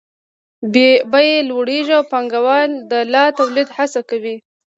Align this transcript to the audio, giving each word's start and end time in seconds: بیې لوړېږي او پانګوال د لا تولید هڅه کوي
بیې 1.11 1.33
لوړېږي 1.49 1.93
او 1.97 2.03
پانګوال 2.11 2.69
د 2.91 2.93
لا 3.13 3.23
تولید 3.37 3.69
هڅه 3.77 4.01
کوي 4.09 4.35